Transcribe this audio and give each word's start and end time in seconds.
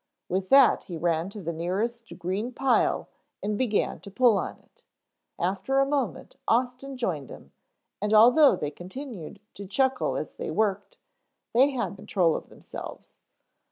With 0.27 0.49
that 0.49 0.85
he 0.85 0.97
ran 0.97 1.29
to 1.29 1.43
the 1.43 1.53
nearest 1.53 2.17
green 2.17 2.53
pile 2.53 3.07
and 3.43 3.55
began 3.55 3.99
to 3.99 4.09
pull 4.09 4.35
on 4.39 4.57
it. 4.57 4.83
After 5.37 5.77
a 5.77 5.85
moment 5.85 6.37
Austin 6.47 6.97
joined 6.97 7.29
him, 7.29 7.51
and 8.01 8.11
although 8.11 8.55
they 8.55 8.71
continued 8.71 9.39
to 9.53 9.67
chuckle 9.67 10.17
as 10.17 10.31
they 10.31 10.49
worked, 10.49 10.97
they 11.53 11.69
had 11.69 11.97
control 11.97 12.35
of 12.35 12.49
themselves. 12.49 13.19